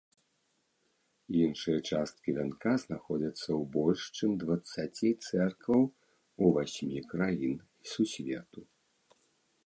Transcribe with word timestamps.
Іншыя 1.41 1.79
часткі 1.89 2.29
вянка 2.37 2.71
знаходзяцца 2.83 3.43
ў 3.43 3.61
больш 3.75 4.01
чым 4.17 4.31
дваццаці 4.43 5.09
цэркваў 5.27 5.81
у 6.45 6.49
васьмі 6.55 6.99
краін 7.11 7.55
сусвету. 7.91 8.65